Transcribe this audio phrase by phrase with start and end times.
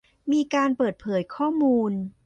[0.31, 1.91] มีการเปิดเผยข้อมูล